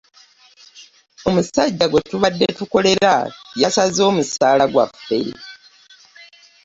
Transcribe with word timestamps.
Omusajja 1.29 1.85
gwe 1.87 2.01
tubadde 2.09 2.45
tukolera 2.57 3.13
yasaze 3.61 4.01
omusaala 4.09 4.65
gwaffe. 4.73 5.19